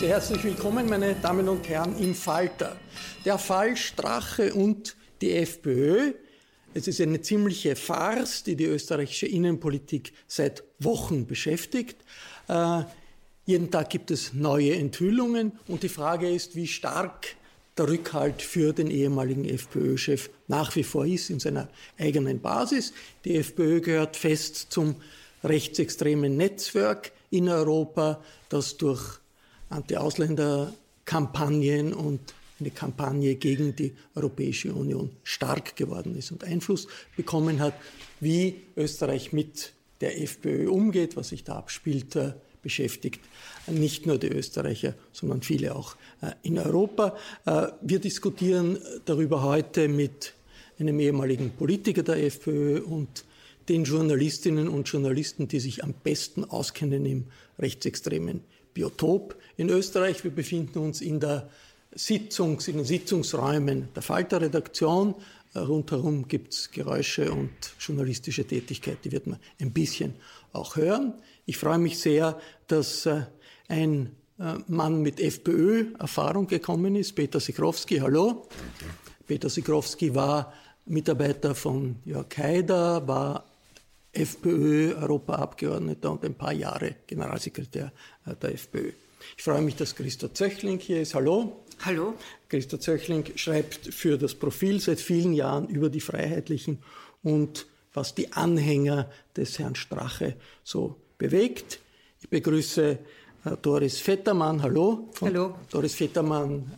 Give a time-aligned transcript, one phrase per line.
[0.00, 2.74] Sehr herzlich willkommen, meine Damen und Herren, im Falter.
[3.26, 6.14] Der Fall Strache und die FPÖ.
[6.72, 11.98] Es ist eine ziemliche Farce, die die österreichische Innenpolitik seit Wochen beschäftigt.
[12.48, 12.84] Äh,
[13.44, 17.36] jeden Tag gibt es neue Enthüllungen und die Frage ist, wie stark
[17.76, 22.94] der Rückhalt für den ehemaligen FPÖ-Chef nach wie vor ist in seiner eigenen Basis.
[23.26, 24.96] Die FPÖ gehört fest zum
[25.44, 29.20] rechtsextremen Netzwerk in Europa, das durch
[29.70, 32.20] Anti-Ausländer-Kampagnen und
[32.60, 37.72] eine Kampagne gegen die Europäische Union stark geworden ist und Einfluss bekommen hat,
[38.20, 43.20] wie Österreich mit der FPÖ umgeht, was sich da abspielt, äh, beschäftigt
[43.66, 47.16] nicht nur die Österreicher, sondern viele auch äh, in Europa.
[47.46, 50.34] Äh, wir diskutieren darüber heute mit
[50.78, 53.24] einem ehemaligen Politiker der FPÖ und
[53.68, 57.26] den Journalistinnen und Journalisten, die sich am besten auskennen im
[57.58, 58.42] rechtsextremen
[58.74, 60.24] Biotop in Österreich.
[60.24, 61.48] Wir befinden uns in, der
[61.94, 65.14] Sitzungs-, in den Sitzungsräumen der Falter-Redaktion.
[65.54, 67.50] Rundherum gibt es Geräusche und
[67.80, 70.14] journalistische Tätigkeit, die wird man ein bisschen
[70.52, 71.14] auch hören.
[71.44, 72.38] Ich freue mich sehr,
[72.68, 73.22] dass äh,
[73.68, 77.98] ein äh, Mann mit FPÖ-Erfahrung gekommen ist, Peter Sikrowski.
[77.98, 78.46] Hallo.
[79.26, 80.52] Peter Sikrowski war
[80.86, 83.49] Mitarbeiter von Jörg Haider, war
[84.12, 87.92] FPÖ-Europaabgeordneter und ein paar Jahre Generalsekretär
[88.26, 88.92] äh, der FPÖ.
[89.36, 91.14] Ich freue mich, dass Christa Zöchling hier ist.
[91.14, 91.64] Hallo.
[91.80, 92.14] Hallo.
[92.48, 96.78] Christa Zöchling schreibt für das Profil seit vielen Jahren über die Freiheitlichen
[97.22, 101.80] und was die Anhänger des Herrn Strache so bewegt.
[102.20, 102.98] Ich begrüße
[103.44, 104.62] äh, Doris Vettermann.
[104.62, 105.10] Hallo.
[105.20, 105.54] Hallo.
[105.70, 106.70] Doris Vettermann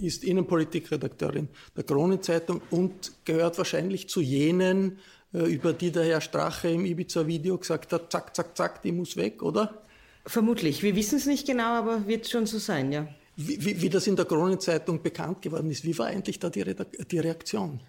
[0.00, 4.98] äh, ist Innenpolitikredakteurin der Kronenzeitung und gehört wahrscheinlich zu jenen,
[5.32, 9.42] über die der Herr Strache im Ibiza-Video gesagt hat, zack, zack, zack, die muss weg,
[9.42, 9.82] oder?
[10.24, 10.82] Vermutlich.
[10.82, 13.06] Wir wissen es nicht genau, aber wird schon so sein, ja.
[13.36, 16.64] Wie, wie, wie das in der Kronenzeitung bekannt geworden ist, wie war eigentlich da die,
[17.10, 17.80] die Reaktion?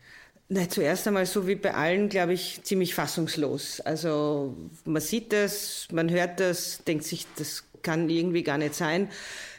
[0.50, 3.82] Na, zuerst einmal so wie bei allen, glaube ich, ziemlich fassungslos.
[3.82, 9.10] Also man sieht das, man hört das, denkt sich, das kann irgendwie gar nicht sein.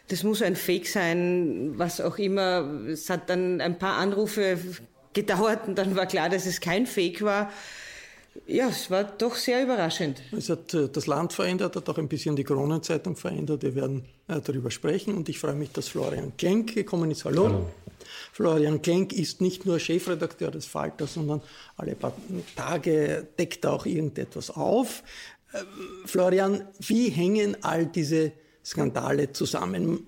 [0.09, 2.87] Das muss ein Fake sein, was auch immer.
[2.89, 4.59] Es hat dann ein paar Anrufe
[5.13, 7.51] gedauert und dann war klar, dass es kein Fake war.
[8.47, 10.23] Ja, es war doch sehr überraschend.
[10.37, 13.63] Es hat äh, das Land verändert, hat auch ein bisschen die Kronenzeitung verändert.
[13.63, 17.25] Wir werden äh, darüber sprechen und ich freue mich, dass Florian Klenk gekommen ist.
[17.25, 17.47] Hallo.
[17.47, 17.71] Hallo.
[18.33, 21.43] Florian Klenk ist nicht nur Chefredakteur des Falters, sondern
[21.77, 22.13] alle paar
[22.55, 25.03] Tage deckt er auch irgendetwas auf.
[25.53, 25.59] Äh,
[26.05, 28.33] Florian, wie hängen all diese
[28.65, 30.07] Skandale zusammen?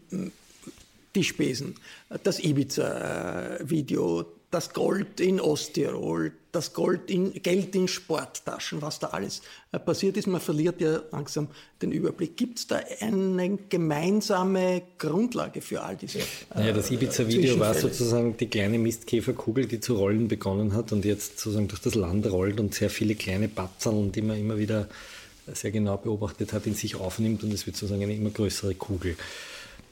[1.14, 1.74] Die Spesen,
[2.22, 9.42] das Ibiza-Video, das Gold in Osttirol, das Gold in, Geld in Sporttaschen, was da alles
[9.70, 10.26] äh, passiert ist.
[10.26, 11.48] Man verliert ja langsam
[11.80, 12.36] den Überblick.
[12.36, 16.18] Gibt es da eine gemeinsame Grundlage für all diese?
[16.18, 16.22] Äh,
[16.54, 21.38] naja, das Ibiza-Video war sozusagen die kleine Mistkäferkugel, die zu rollen begonnen hat und jetzt
[21.38, 24.88] sozusagen durch das Land rollt und sehr viele kleine Batzeln, die man immer wieder
[25.52, 29.16] sehr genau beobachtet hat, in sich aufnimmt und es wird sozusagen eine immer größere Kugel.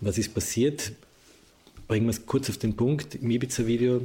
[0.00, 0.92] Was ist passiert?
[1.88, 3.14] Bringen wir es kurz auf den Punkt.
[3.14, 4.02] Im Ibiza-Video,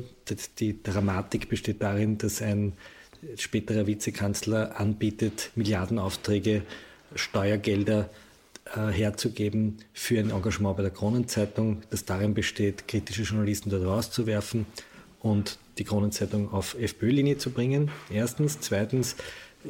[0.57, 2.71] die Dramatik besteht darin, dass ein
[3.35, 6.61] späterer Vizekanzler anbietet, Milliardenaufträge,
[7.13, 8.09] Steuergelder
[8.73, 14.65] äh, herzugeben für ein Engagement bei der Kronenzeitung, das darin besteht, kritische Journalisten dort rauszuwerfen
[15.19, 17.91] und die Kronenzeitung auf FPÖ-Linie zu bringen.
[18.09, 18.59] Erstens.
[18.61, 19.17] Zweitens,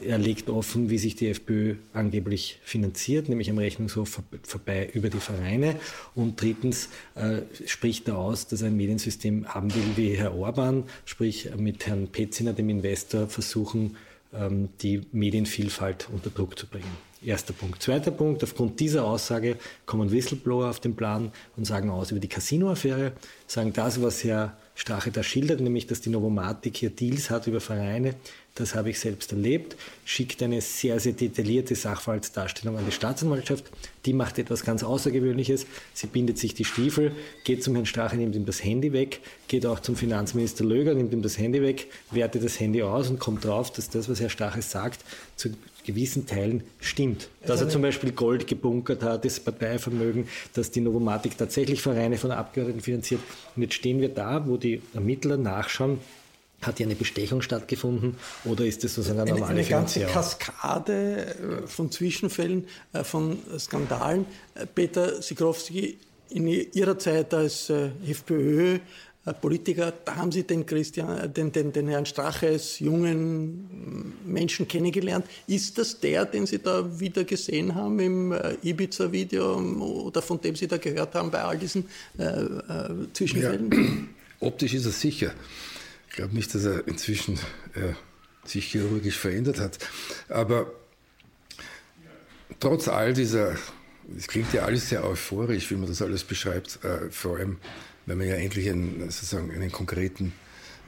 [0.01, 5.19] er legt offen, wie sich die FPÖ angeblich finanziert, nämlich am Rechnungshof vorbei über die
[5.19, 5.75] Vereine.
[6.15, 10.83] Und drittens äh, spricht er aus, dass er ein Mediensystem haben will wie Herr Orban,
[11.05, 13.95] sprich mit Herrn Petziner, dem Investor, versuchen,
[14.33, 17.13] ähm, die Medienvielfalt unter Druck zu bringen.
[17.23, 17.81] Erster Punkt.
[17.81, 19.55] Zweiter Punkt, aufgrund dieser Aussage
[19.85, 23.13] kommen Whistleblower auf den Plan und sagen aus über die Casino-Affäre,
[23.47, 27.61] sagen das, was Herr Strache da schildert, nämlich dass die Novomatic hier Deals hat über
[27.61, 28.15] Vereine,
[28.55, 33.65] das habe ich selbst erlebt, schickt eine sehr, sehr detaillierte Sachverhaltsdarstellung an die Staatsanwaltschaft.
[34.05, 35.65] Die macht etwas ganz Außergewöhnliches.
[35.93, 37.13] Sie bindet sich die Stiefel,
[37.45, 41.13] geht zum Herrn Strache, nimmt ihm das Handy weg, geht auch zum Finanzminister Löger, nimmt
[41.13, 44.29] ihm das Handy weg, wertet das Handy aus und kommt drauf, dass das, was Herr
[44.29, 45.03] Strache sagt,
[45.35, 45.49] zu
[45.83, 47.29] gewissen Teilen stimmt.
[47.45, 52.31] Dass er zum Beispiel Gold gebunkert hat, das Parteivermögen, dass die Novomatik tatsächlich Vereine von
[52.31, 53.19] Abgeordneten finanziert.
[53.55, 55.99] Und jetzt stehen wir da, wo die Ermittler nachschauen,
[56.65, 58.15] hat hier eine Bestechung stattgefunden
[58.45, 63.37] oder ist das sozusagen eine normale Eine, eine ganze Kaskade äh, von Zwischenfällen, äh, von
[63.57, 64.25] Skandalen.
[64.55, 65.97] Äh, Peter Sikorowski,
[66.29, 68.79] in Ihrer Zeit als FPÖ
[69.39, 75.25] Politiker, da haben Sie den, Christian, den, den, den Herrn Strache als jungen Menschen kennengelernt.
[75.47, 80.67] Ist das der, den Sie da wieder gesehen haben im Ibiza-Video oder von dem Sie
[80.67, 81.85] da gehört haben bei all diesen
[82.17, 82.43] äh,
[83.13, 83.71] Zwischenfällen?
[83.71, 83.87] Ja,
[84.47, 85.31] optisch ist er sicher.
[86.13, 87.39] Ich glaube nicht, dass er inzwischen
[87.73, 87.93] äh,
[88.45, 89.79] sich chirurgisch verändert hat.
[90.29, 90.71] Aber
[92.59, 93.55] trotz all dieser,
[94.15, 97.57] es klingt ja alles sehr euphorisch, wie man das alles beschreibt, äh, vor allem,
[98.05, 100.33] wenn man ja endlich einen, sozusagen einen konkreten,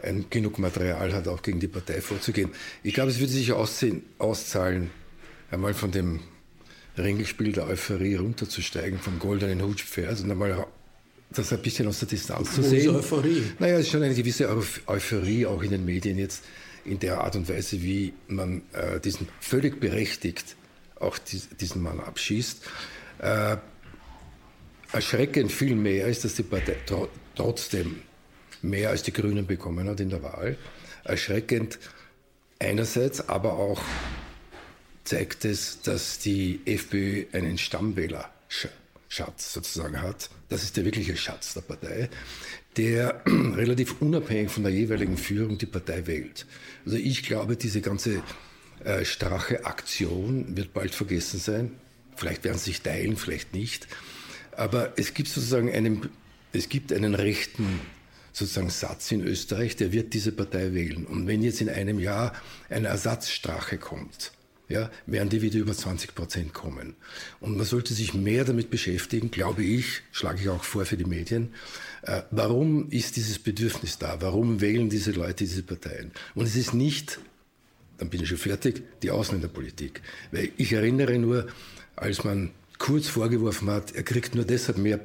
[0.04, 2.52] ein genug Material hat, auch gegen die Partei vorzugehen.
[2.84, 4.92] Ich glaube, es würde sich aussehen, auszahlen,
[5.50, 6.20] einmal von dem
[7.00, 10.68] Ringelspiel der Euphorie runterzusteigen, vom goldenen Hutpferd und einmal
[11.30, 12.96] das ein bisschen aus der Distanz zu sehen.
[12.96, 13.44] Euphorie.
[13.60, 14.50] Naja, es ist schon eine gewisse
[14.88, 16.44] Euphorie auch in den Medien jetzt
[16.86, 20.56] in der Art und Weise, wie man äh, diesen völlig berechtigt
[21.00, 22.62] auch dies, diesen Mann abschießt.
[23.20, 23.58] Äh,
[24.92, 28.02] erschreckend viel mehr ist, dass die Partei tro trotzdem
[28.62, 30.58] mehr als die Grünen bekommen hat in der Wahl.
[31.04, 31.80] Erschreckend
[32.60, 33.82] einerseits, aber auch
[35.04, 38.30] zeigt es, dass die FPÖ einen Stammwähler
[39.08, 42.10] Schatz sozusagen hat, das ist der wirkliche Schatz der Partei,
[42.78, 46.46] der relativ unabhängig von der jeweiligen Führung die Partei wählt.
[46.86, 48.22] Also ich glaube, diese ganze
[48.84, 51.72] äh, strache Aktion wird bald vergessen sein.
[52.16, 53.88] Vielleicht werden sie sich teilen, vielleicht nicht.
[54.52, 56.10] Aber es gibt sozusagen einen,
[56.54, 57.82] es gibt einen rechten
[58.32, 61.06] sozusagen Satz in Österreich, der wird diese Partei wählen.
[61.06, 62.34] Und wenn jetzt in einem Jahr
[62.70, 64.34] eine Ersatzstrache kommt,
[64.70, 66.96] ja, werden die wieder über 20 Prozent kommen.
[67.40, 71.06] Und man sollte sich mehr damit beschäftigen, glaube ich, schlage ich auch vor für die
[71.06, 71.54] Medien,
[72.04, 74.18] äh, warum ist dieses Bedürfnis da?
[74.22, 76.12] Warum wählen diese Leute diese Parteien?
[76.34, 77.20] Und es ist nicht,
[77.98, 80.02] dann bin ich schon fertig, die Ausländerpolitik.
[80.32, 81.48] Weil ich erinnere nur,
[81.96, 85.00] als man kurz vorgeworfen hat, er kriegt nur deshalb mehr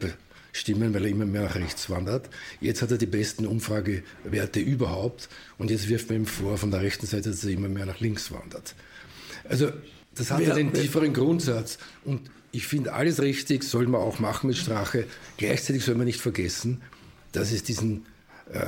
[0.52, 2.28] Stimmen, weil er immer mehr nach rechts wandert.
[2.60, 6.80] Jetzt hat er die besten Umfragewerte überhaupt und jetzt wirft man ihm vor von der
[6.80, 8.74] rechten Seite, dass er immer mehr nach links wandert.
[9.50, 9.68] Also
[10.14, 11.78] das hat ja den tieferen Grundsatz.
[12.04, 15.04] Und ich finde, alles richtig soll man auch machen mit Strache.
[15.36, 16.82] Gleichzeitig soll man nicht vergessen,
[17.32, 18.06] dass es diesen
[18.52, 18.60] äh,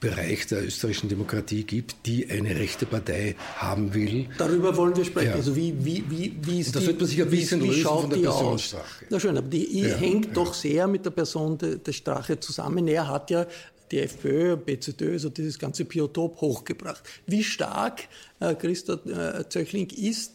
[0.00, 4.28] Bereich der österreichischen Demokratie gibt, die eine rechte Partei haben will.
[4.36, 5.28] Darüber wollen wir sprechen.
[5.28, 5.34] Ja.
[5.34, 7.68] Also wie, wie, wie, wie ist das die, wird man sich ein bisschen wie, wie
[7.68, 9.04] lösen von der Personenstrache.
[9.10, 10.32] Na schön, aber die ja, hängt ja.
[10.32, 12.88] doch sehr mit der Person der Strache zusammen.
[12.88, 13.46] Er hat ja
[13.92, 17.02] die FPÖ, BZÖ, so dieses ganze Biotop hochgebracht.
[17.26, 18.08] Wie stark,
[18.40, 20.32] äh, Christa äh, Zöchling, ist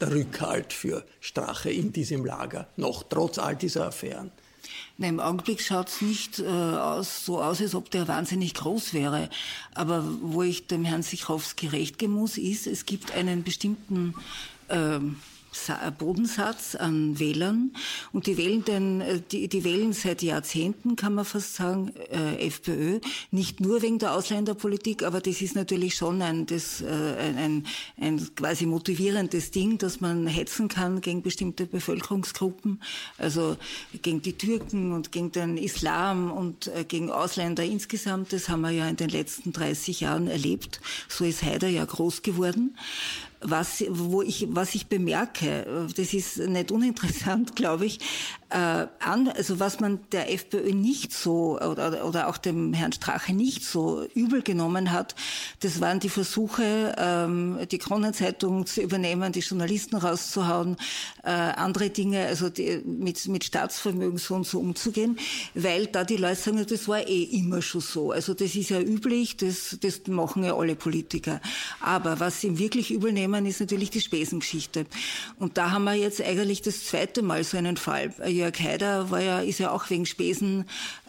[0.00, 4.30] der Rückhalt für Strache in diesem Lager noch, trotz all dieser Affären?
[4.96, 8.94] Nein, Im Augenblick schaut es nicht äh, aus, so aus, als ob der wahnsinnig groß
[8.94, 9.30] wäre.
[9.74, 14.14] Aber wo ich dem Herrn Sichowski recht geben muss, ist, es gibt einen bestimmten
[14.68, 14.98] äh,
[15.98, 17.72] Bodensatz an Wählern
[18.12, 22.46] und die wählen den, äh, die, die wählen seit Jahrzehnten, kann man fast sagen, äh,
[22.46, 23.00] FPÖ.
[23.30, 27.66] Nicht nur wegen der Ausländerpolitik, aber das ist natürlich schon ein, das, äh, ein,
[28.00, 32.82] ein quasi motivierendes Ding, dass man hetzen kann gegen bestimmte Bevölkerungsgruppen,
[33.16, 33.56] also
[34.02, 38.32] gegen die Türken und gegen den Islam und äh, gegen Ausländer insgesamt.
[38.32, 40.80] Das haben wir ja in den letzten 30 Jahren erlebt.
[41.08, 42.76] So ist Haider ja groß geworden
[43.40, 48.00] was, wo ich, was ich bemerke, das ist nicht uninteressant, glaube ich,
[48.50, 53.64] äh, also was man der FPÖ nicht so oder, oder auch dem Herrn Strache nicht
[53.64, 55.14] so übel genommen hat,
[55.60, 60.76] das waren die Versuche, ähm, die Kronenzeitung zu übernehmen, die Journalisten rauszuhauen,
[61.22, 65.18] äh, andere Dinge, also die, mit, mit Staatsvermögen so und so umzugehen,
[65.54, 68.12] weil da die Leute sagen, das war eh immer schon so.
[68.12, 71.40] Also das ist ja üblich, das, das machen ja alle Politiker.
[71.80, 74.86] Aber was sie wirklich übel nehmen, ist natürlich die Spesengeschichte.
[75.38, 79.20] Und da haben wir jetzt eigentlich das zweite Mal so einen Fall Jörg Haider war
[79.20, 80.64] ja, ist ja auch wegen Spesen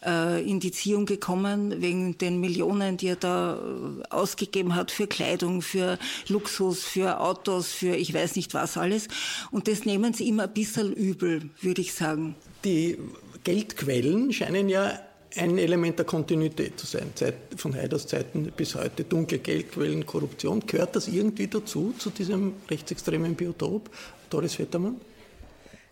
[0.06, 5.08] äh, in die Ziehung gekommen, wegen den Millionen, die er da äh, ausgegeben hat für
[5.08, 5.98] Kleidung, für
[6.28, 9.08] Luxus, für Autos, für ich weiß nicht was alles.
[9.52, 12.36] Und das nehmen sie immer ein bisschen übel, würde ich sagen.
[12.64, 12.98] Die
[13.44, 15.00] Geldquellen scheinen ja
[15.36, 17.12] ein Element der Kontinuität zu sein.
[17.16, 20.64] Zeit, von Haiders Zeiten bis heute dunkle Geldquellen, Korruption.
[20.66, 23.90] Gehört das irgendwie dazu, zu diesem rechtsextremen Biotop?
[24.30, 25.00] Doris Vettermann?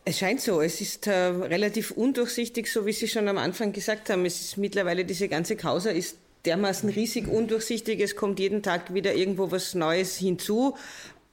[0.06, 0.62] Es scheint so.
[0.62, 4.26] Es ist äh, relativ undurchsichtig, so wie Sie schon am Anfang gesagt haben.
[4.26, 8.00] Es ist mittlerweile diese ganze Causa ist dermaßen riesig undurchsichtig.
[8.00, 10.76] Es kommt jeden Tag wieder irgendwo was Neues hinzu.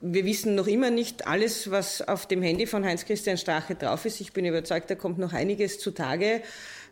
[0.01, 4.21] Wir wissen noch immer nicht alles, was auf dem Handy von Heinz-Christian Strache drauf ist.
[4.21, 6.43] Ich bin überzeugt, da kommt noch einiges zutage,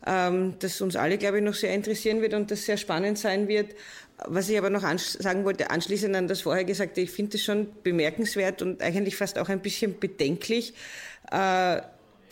[0.06, 3.48] ähm, das uns alle, glaube ich, noch sehr interessieren wird und das sehr spannend sein
[3.48, 3.74] wird.
[4.26, 7.68] Was ich aber noch sagen wollte, anschließend an das vorher Gesagte, ich finde es schon
[7.82, 10.74] bemerkenswert und eigentlich fast auch ein bisschen bedenklich,
[11.30, 11.80] äh,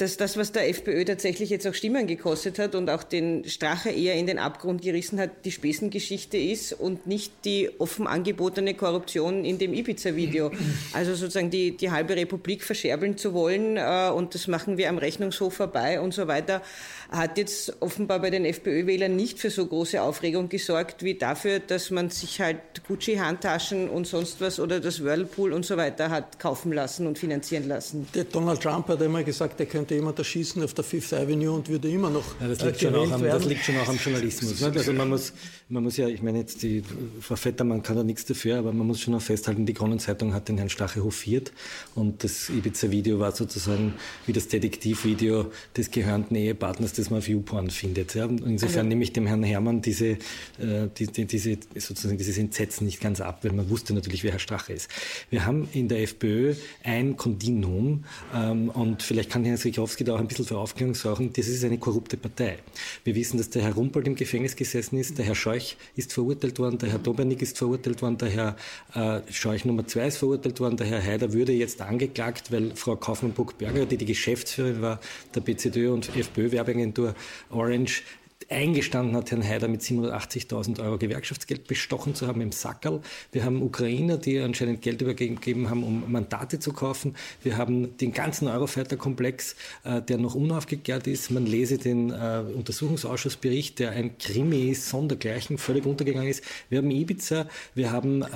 [0.01, 3.91] dass das, was der FPÖ tatsächlich jetzt auch Stimmen gekostet hat und auch den Strache
[3.91, 9.45] eher in den Abgrund gerissen hat, die Spesengeschichte ist und nicht die offen angebotene Korruption
[9.45, 10.51] in dem Ibiza-Video.
[10.93, 14.99] Also sozusagen die, die halbe Republik verscherbeln zu wollen äh, und das machen wir am
[14.99, 16.63] Rechnungshof vorbei und so weiter,
[17.11, 21.91] hat jetzt offenbar bei den FPÖ-Wählern nicht für so große Aufregung gesorgt wie dafür, dass
[21.91, 26.73] man sich halt Gucci-Handtaschen und sonst was oder das Whirlpool und so weiter hat kaufen
[26.73, 28.07] lassen und finanzieren lassen.
[28.15, 31.69] Der Donald Trump hat einmal gesagt, er könnte jemand erschießen auf der Fifth Avenue und
[31.69, 34.61] würde immer noch ja, das, liegt äh, am, das, liegt schon auch am, Journalismus.
[34.61, 34.73] Ne?
[34.75, 35.33] Also man muss,
[35.71, 36.83] man muss ja, ich meine jetzt, die
[37.21, 40.49] Frau Vettermann kann da nichts dafür, aber man muss schon auch festhalten, die Kronenzeitung hat
[40.49, 41.53] den Herrn Stache hofiert
[41.95, 43.95] und das Ibiza-Video war sozusagen
[44.27, 48.15] wie das Detektivvideo des gehörnten Ehepartners das man auf YouPorn findet.
[48.15, 48.25] Ja.
[48.27, 50.07] Insofern also, nehme ich dem Herrn Herrmann diese,
[50.59, 54.33] äh, die, die, diese, sozusagen dieses Entsetzen nicht ganz ab, weil man wusste natürlich, wer
[54.33, 54.91] Herr Strache ist.
[55.31, 60.21] Wir haben in der FPÖ ein Kontinuum ähm, und vielleicht kann Herr Sikowski da auch
[60.21, 62.59] ein bisschen für Aufklärung sorgen, das ist eine korrupte Partei.
[63.05, 65.60] Wir wissen, dass der Herr Rumpold im Gefängnis gesessen ist, der Herr Scheuch
[65.97, 68.57] ist verurteilt worden, der Herr Dobernik ist verurteilt worden, der Herr
[68.95, 72.97] äh, Scheuch Nummer zwei ist verurteilt worden, der Herr Haider würde jetzt angeklagt, weil Frau
[72.97, 75.01] Kaufmann-Buck-Berger, die die Geschäftsführerin war
[75.35, 77.15] der BZÖ und FPÖ-Werbeagentur, Agentur
[77.51, 78.03] Orange
[78.51, 83.01] eingestanden hat, Herrn Haider mit 780.000 Euro Gewerkschaftsgeld bestochen zu haben im Sackerl.
[83.31, 87.15] Wir haben Ukrainer, die anscheinend Geld übergeben haben, um Mandate zu kaufen.
[87.45, 89.55] Wir haben den ganzen Eurofighter-Komplex,
[89.85, 91.31] äh, der noch unaufgeklärt ist.
[91.31, 96.43] Man lese den äh, Untersuchungsausschussbericht, der ein Krimi ist, sondergleichen, völlig untergegangen ist.
[96.69, 98.27] Wir haben Ibiza, wir haben, äh,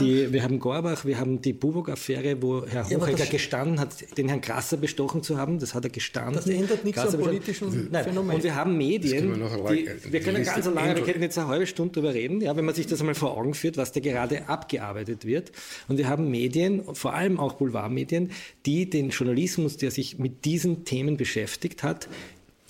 [0.00, 4.28] die, wir haben Gorbach, wir haben die Bubok-Affäre, wo Herr Hochegger ja, gestanden hat, den
[4.28, 5.60] Herrn Grasser bestochen zu haben.
[5.60, 6.34] Das hat er gestanden.
[6.34, 8.04] Das ändert nichts am politischen Nein.
[8.04, 8.36] Phänomen.
[8.36, 11.66] Und wir haben Medien, die, wir können ganz so lange, wir können jetzt eine halbe
[11.66, 14.48] Stunde darüber reden, ja, wenn man sich das einmal vor Augen führt, was da gerade
[14.48, 15.52] abgearbeitet wird.
[15.88, 18.30] Und wir haben Medien, vor allem auch Boulevardmedien,
[18.66, 22.08] die den Journalismus, der sich mit diesen Themen beschäftigt hat,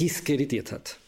[0.01, 0.99] diskreditiert hat.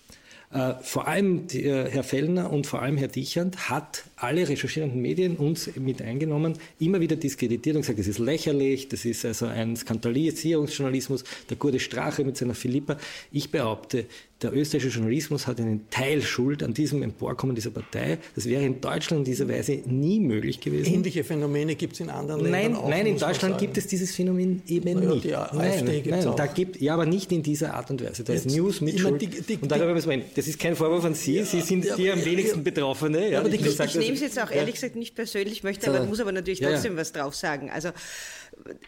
[0.52, 5.36] Äh, vor allem äh, Herr Fellner und vor allem Herr Dichand hat alle recherchierenden Medien
[5.36, 9.76] uns mit eingenommen, immer wieder diskreditiert und gesagt, das ist lächerlich, das ist also ein
[9.76, 12.96] Skandalisierungsjournalismus, der gute Strache mit seiner Philippa.
[13.32, 14.06] Ich behaupte,
[14.42, 18.18] der österreichische Journalismus hat einen Teil Schuld an diesem Emporkommen dieser Partei.
[18.34, 20.92] Das wäre in Deutschland in dieser Weise nie möglich gewesen.
[20.92, 22.88] Ähnliche Phänomene gibt es in anderen nein, Ländern auch.
[22.88, 25.24] Nein, in Deutschland gibt es dieses Phänomen eben naja, nicht.
[25.24, 28.24] Die AfD nein, nein, da gibt, ja, aber nicht in dieser Art und Weise.
[28.24, 29.22] Da ist News mit Schuld.
[29.22, 31.36] Die, die, und darüber müssen wir Das ist kein Vorwurf an Sie.
[31.36, 33.30] Ja, Sie sind ja, die am wenigsten ja, Betroffene.
[33.30, 36.20] Ja, ich, ich, ich nehme es jetzt auch ehrlich gesagt nicht persönlich, möchte aber, muss
[36.20, 37.70] aber natürlich trotzdem was drauf sagen.
[37.70, 37.90] Also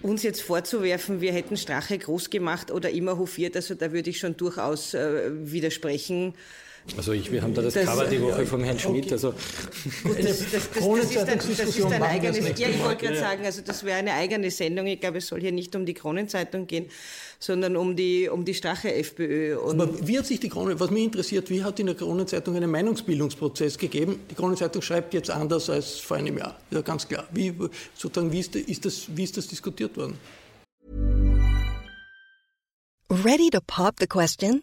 [0.02, 4.19] uns jetzt vorzuwerfen, wir hätten Strache groß gemacht oder immer hofiert, also da würde ich
[4.19, 6.35] schon durchaus äh, widersprechen.
[6.97, 9.07] Also ich, wir haben da das, das Cover die Woche ja, vom Herrn Schmidt.
[9.07, 9.14] Okay.
[9.14, 9.35] Also
[10.03, 13.19] Gut, das, das, das, das, ist ein, das ist ein eigenes, ja, ich wollte gerade
[13.19, 14.87] sagen, also das wäre eine eigene Sendung.
[14.87, 16.87] Ich glaube, es soll hier nicht um die Kronenzeitung gehen,
[17.38, 19.57] sondern um die, um die Strache-FPÖ.
[19.59, 22.71] Aber wie hat sich die Krone, was mich interessiert, wie hat in der Kronenzeitung einen
[22.71, 24.21] Meinungsbildungsprozess gegeben?
[24.31, 27.26] Die Kronenzeitung schreibt jetzt anders als vor einem Jahr, ja ganz klar.
[27.33, 27.55] Wie,
[27.95, 30.19] sozusagen, wie, ist, ist das, wie ist das diskutiert worden?
[33.11, 34.62] Ready to pop the question?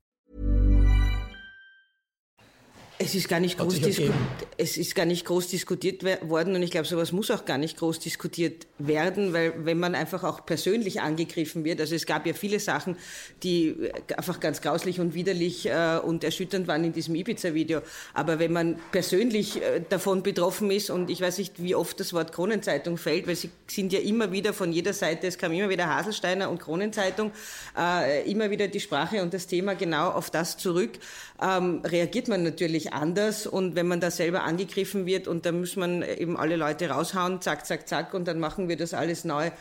[3.01, 3.79] Es ist, gar nicht groß
[4.57, 7.77] es ist gar nicht groß diskutiert worden und ich glaube, sowas muss auch gar nicht
[7.77, 12.33] groß diskutiert werden, weil wenn man einfach auch persönlich angegriffen wird, also es gab ja
[12.33, 12.97] viele Sachen,
[13.41, 13.75] die
[14.15, 17.81] einfach ganz grauslich und widerlich äh, und erschütternd waren in diesem Ibiza-Video,
[18.13, 22.13] aber wenn man persönlich äh, davon betroffen ist und ich weiß nicht, wie oft das
[22.13, 25.69] Wort Kronenzeitung fällt, weil sie sind ja immer wieder von jeder Seite, es kam immer
[25.69, 27.31] wieder Haselsteiner und Kronenzeitung,
[27.77, 30.91] äh, immer wieder die Sprache und das Thema genau auf das zurück,
[31.41, 35.75] ähm, reagiert man natürlich anders und wenn man da selber angegriffen wird und da muss
[35.75, 39.51] man eben alle Leute raushauen, zack, zack, zack und dann machen wir das alles neu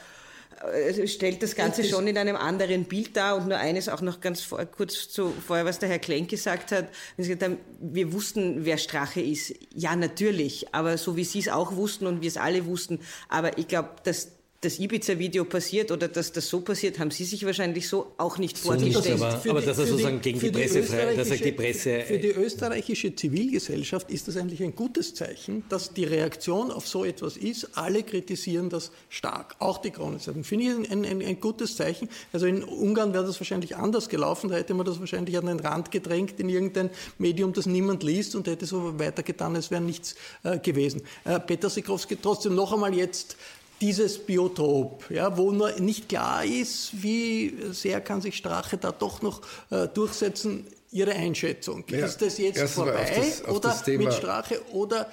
[0.75, 3.37] äh, stellt das Ganze schon in einem anderen Bild dar.
[3.37, 6.73] Und nur eines auch noch ganz vor, kurz zu vorher, was der Herr Klenk gesagt
[6.73, 6.89] hat.
[7.17, 9.55] Wir wussten, wer Strache ist.
[9.75, 10.75] Ja, natürlich.
[10.75, 13.01] Aber so wie Sie es auch wussten und wir es alle wussten.
[13.29, 17.47] Aber ich glaube, dass das Ibiza-Video passiert oder dass das so passiert, haben Sie sich
[17.47, 19.07] wahrscheinlich so auch nicht so vorgestellt.
[19.07, 22.03] Nicht, aber, aber dass er sozusagen gegen die Presse frei, dass er die Presse.
[22.03, 27.07] Für die österreichische Zivilgesellschaft ist das eigentlich ein gutes Zeichen, dass die Reaktion auf so
[27.07, 27.71] etwas ist.
[27.79, 30.45] Alle kritisieren das stark, auch die Kronenzeitung.
[30.45, 32.11] Finde ich ein, ein, ein, gutes Zeichen.
[32.31, 34.51] Also in Ungarn wäre das wahrscheinlich anders gelaufen.
[34.51, 38.35] Da hätte man das wahrscheinlich an den Rand gedrängt in irgendein Medium, das niemand liest
[38.35, 41.01] und hätte so weitergetan, als wäre nichts äh, gewesen.
[41.25, 43.39] Äh, Peter Sikowski, trotzdem noch einmal jetzt
[43.81, 49.23] dieses Biotop, ja, wo nur nicht klar ist, wie sehr kann sich Strache da doch
[49.23, 49.41] noch
[49.71, 50.67] äh, durchsetzen.
[50.93, 51.85] Ihre Einschätzung.
[51.89, 55.09] Ja, ist das jetzt vorbei das, oder mit Strache oder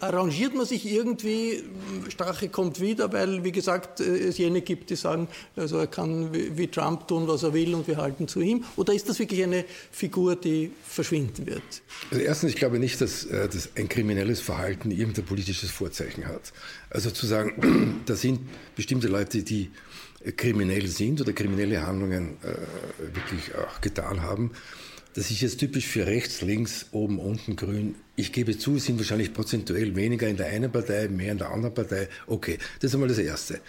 [0.00, 1.64] arrangiert man sich irgendwie,
[2.08, 6.68] Strache kommt wieder, weil, wie gesagt, es jene gibt, die sagen, also er kann wie
[6.68, 8.64] Trump tun, was er will und wir halten zu ihm?
[8.76, 11.62] Oder ist das wirklich eine Figur, die verschwinden wird?
[12.10, 16.52] Also erstens, ich glaube nicht, dass, äh, dass ein kriminelles Verhalten irgendein politisches Vorzeichen hat.
[16.90, 18.40] Also zu sagen, da sind
[18.76, 19.70] bestimmte Leute, die
[20.36, 24.52] kriminell sind oder kriminelle Handlungen äh, wirklich auch getan haben,
[25.14, 27.96] das ist jetzt typisch für rechts, links, oben, unten, grün.
[28.16, 31.50] Ich gebe zu, es sind wahrscheinlich prozentuell weniger in der einen Partei, mehr in der
[31.50, 32.08] anderen Partei.
[32.26, 33.60] Okay, das ist einmal das Erste.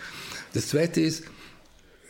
[0.54, 1.24] Das Zweite ist,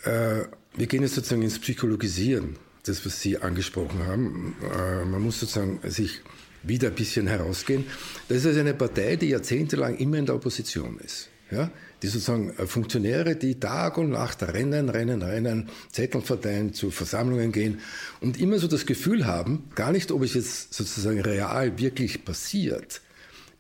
[0.04, 0.44] äh,
[0.76, 4.56] wir gehen jetzt sozusagen ins Psychologisieren, das, was Sie angesprochen haben.
[4.64, 6.22] Äh, man muss sozusagen sich
[6.64, 7.86] wieder ein bisschen herausgehen.
[8.28, 11.31] Das ist also eine Partei, die jahrzehntelang immer in der Opposition ist.
[11.52, 11.70] Ja?
[12.02, 17.52] die sozusagen äh, Funktionäre, die Tag und Nacht rennen, rennen, rennen, Zettel verteilen, zu Versammlungen
[17.52, 17.80] gehen
[18.22, 23.02] und immer so das Gefühl haben, gar nicht, ob es jetzt sozusagen real wirklich passiert.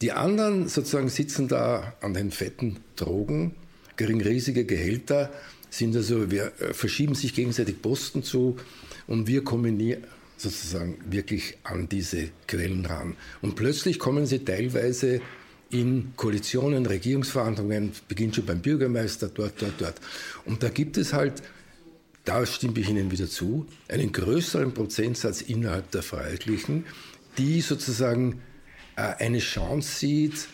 [0.01, 3.55] Die anderen sozusagen sitzen da an den fetten Drogen,
[3.97, 5.31] geringriesige Gehälter,
[5.69, 8.57] sind also, wir äh, verschieben sich gegenseitig Posten zu
[9.07, 9.97] und wir kommen nie
[10.35, 13.15] sozusagen wirklich an diese Quellen ran.
[13.41, 15.21] Und plötzlich kommen sie teilweise
[15.71, 19.95] in Koalitionen, Regierungsverhandlungen, beginnt schon beim Bürgermeister, dort, dort, dort.
[20.45, 21.41] Und da gibt es halt,
[22.25, 26.85] da stimme ich Ihnen wieder zu, einen größeren Prozentsatz innerhalb der Freiheitlichen,
[27.37, 28.41] die sozusagen
[28.95, 30.47] äh, eine Chance sieht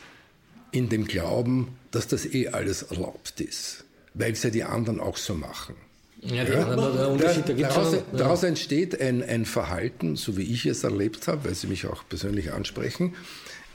[0.71, 5.17] in dem Glauben, dass das eh alles erlaubt ist, weil es ja die anderen auch
[5.17, 5.75] so machen.
[6.21, 6.75] Ja, ja.
[6.75, 7.15] Da,
[7.55, 11.85] daraus, daraus, entsteht ein, ein Verhalten, so wie ich es erlebt habe, weil Sie mich
[11.85, 13.13] auch persönlich ansprechen,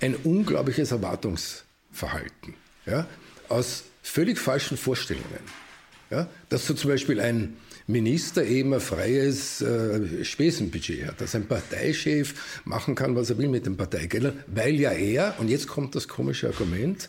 [0.03, 2.55] ein unglaubliches Erwartungsverhalten
[2.87, 3.07] ja,
[3.49, 5.63] aus völlig falschen Vorstellungen.
[6.11, 11.47] Ja, dass so zum Beispiel ein Minister eben ein freies äh, Spesenbudget hat, dass ein
[11.47, 15.95] Parteichef machen kann, was er will mit dem Parteigeldern, weil ja er, und jetzt kommt
[15.95, 17.09] das komische Argument,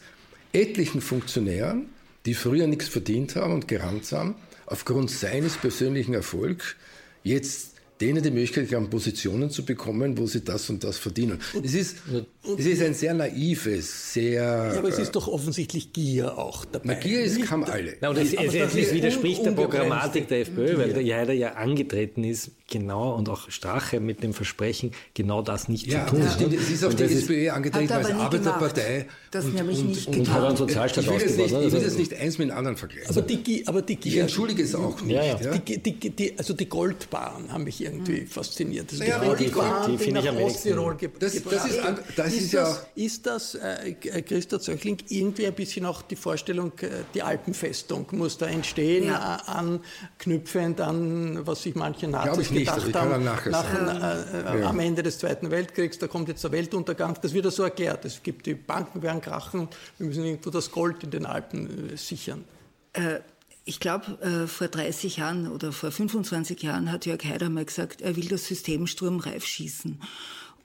[0.54, 1.90] etlichen Funktionären,
[2.26, 6.76] die früher nichts verdient haben und gerannt haben, aufgrund seines persönlichen Erfolgs
[7.24, 7.73] jetzt
[8.04, 11.40] denen die Möglichkeit haben, Positionen zu bekommen, wo sie das und das verdienen.
[11.54, 14.34] Und, es, ist, und, es ist ein sehr naives, sehr...
[14.34, 16.86] Ja, aber es ist doch offensichtlich Gier auch dabei.
[16.86, 17.96] Na, Gier ist, kam alle.
[18.02, 21.54] Na, und es, es, es, es widerspricht der Programmatik der FPÖ, weil der Jaider ja
[21.54, 26.26] angetreten ist, genau, und auch Strache mit dem Versprechen, genau das nicht ja, zu tun.
[26.26, 26.54] Ja, stimmt.
[26.56, 29.08] Es ist auch die SPÖ angetreten als Arbeiterpartei.
[29.32, 31.52] Das und, nämlich nicht und, und hat einen Sozialstaat ich will, aufgebaut.
[31.52, 33.10] Nicht, ich will das nicht eins mit dem anderen vergleichen.
[33.10, 35.16] Aber die, aber die ich entschuldige es auch nicht.
[35.16, 35.58] Ja, ja.
[35.58, 38.92] Die, die, die, also die Goldbahn haben mich irgendwie fasziniert.
[38.92, 41.82] Das naja, die, die, Goldbahn, die, die finde ich am Osttirol das, das, ist,
[42.16, 42.64] das ist, ist ja...
[42.64, 48.08] Das, ist das, äh, Christa Zöchling, irgendwie ein bisschen auch die Vorstellung, äh, die Alpenfestung
[48.12, 49.38] muss da entstehen, ja.
[49.38, 54.70] äh, anknüpfend an, was sich manche Nazis gedacht nicht, haben, nach, äh, ja.
[54.70, 58.06] am Ende des Zweiten Weltkriegs, da kommt jetzt der Weltuntergang, das wird ja so erklärt.
[58.06, 61.98] Es gibt die Banken werden krachen, wir müssen irgendwo das Gold in den Alpen äh,
[61.98, 62.46] sichern.
[62.94, 63.22] Äh,
[63.66, 68.02] ich glaube, äh, vor 30 Jahren oder vor 25 Jahren hat Jörg Haider mal gesagt,
[68.02, 70.00] er will das System sturmreif schießen.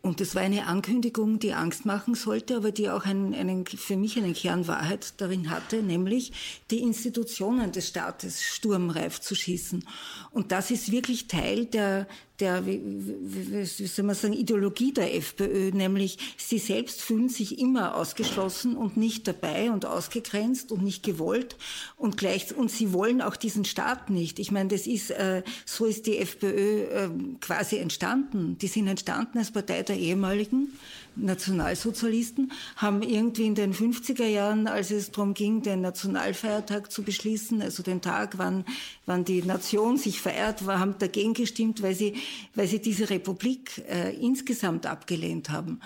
[0.00, 3.96] Und das war eine Ankündigung, die Angst machen sollte, aber die auch einen, einen, für
[3.96, 6.32] mich einen Kern Wahrheit darin hatte, nämlich
[6.70, 9.84] die Institutionen des Staates sturmreif zu schießen.
[10.30, 12.06] Und das ist wirklich Teil der,
[12.40, 17.58] der, wie, wie, wie soll man sagen, Ideologie der FPÖ, nämlich sie selbst fühlen sich
[17.58, 21.56] immer ausgeschlossen und nicht dabei und ausgegrenzt und nicht gewollt
[21.96, 24.38] und gleich, und sie wollen auch diesen Staat nicht.
[24.38, 28.58] Ich meine, das ist, äh, so ist die FPÖ äh, quasi entstanden.
[28.58, 30.72] Die sind entstanden als Partei der ehemaligen
[31.18, 37.60] Nationalsozialisten haben irgendwie in den 50er Jahren, als es darum ging, den Nationalfeiertag zu beschließen,
[37.62, 38.64] also den Tag, wann,
[39.06, 42.14] wann die Nation sich verehrt war, haben dagegen gestimmt, weil sie,
[42.54, 45.80] weil sie diese Republik äh, insgesamt abgelehnt haben.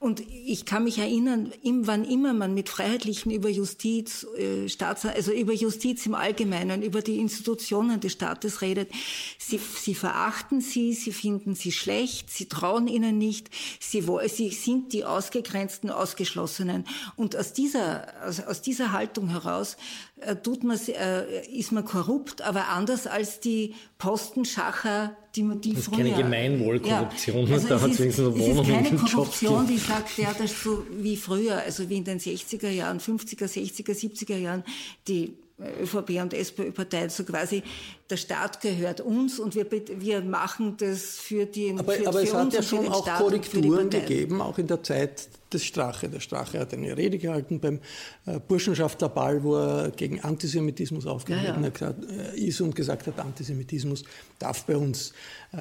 [0.00, 5.32] Und ich kann mich erinnern, wann immer man mit Freiheitlichen über Justiz, äh, Staats, also
[5.32, 8.90] über Justiz im Allgemeinen, über die Institutionen des Staates redet,
[9.38, 14.77] sie, sie verachten sie, sie finden sie schlecht, sie trauen ihnen nicht, sie, sie sind
[14.88, 16.84] die Ausgegrenzten, Ausgeschlossenen.
[17.16, 19.76] Und aus dieser, aus, aus dieser Haltung heraus
[20.20, 25.74] äh, tut man, äh, ist man korrupt, aber anders als die Postenschacher, die man die
[25.74, 28.96] das ist keine Gemeinwohlkorruption, ja, also da hat es wenigstens eine Wohnung Es ist keine
[28.96, 33.46] Korruption, die sagt, ja, das so wie früher, also wie in den 60er Jahren, 50er,
[33.46, 34.64] 60er, 70er Jahren,
[35.06, 37.62] die ÖVP und SPÖ-Partei, so quasi,
[38.10, 42.24] der Staat gehört uns und wir, wir machen das für die Aber, für, aber für
[42.24, 46.08] es hat ja schon auch Staat Korrekturen gegeben, auch in der Zeit des Strache.
[46.08, 47.80] Der Strache hat eine Rede gehalten beim
[48.26, 51.94] äh, Burschenschaftlerball, wo er gegen Antisemitismus aufgetreten ja, ja.
[52.34, 54.04] äh, ist und gesagt hat, Antisemitismus
[54.38, 55.12] darf bei uns
[55.52, 55.56] äh,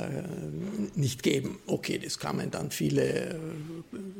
[0.95, 1.59] nicht geben.
[1.67, 3.35] Okay, das kamen dann viele äh,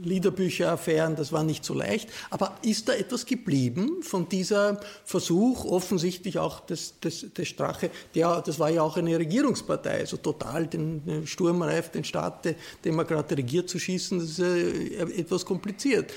[0.04, 2.10] Liederbücher-Affären, das war nicht so leicht.
[2.30, 8.42] Aber ist da etwas geblieben von dieser Versuch, offensichtlich auch des, des, des Strache, der,
[8.42, 12.46] das war ja auch eine Regierungspartei, also total den, den Sturmreif, den Staat,
[12.84, 16.12] den man gerade regiert, zu schießen, das ist äh, etwas kompliziert.